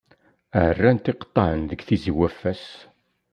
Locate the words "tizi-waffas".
1.87-2.65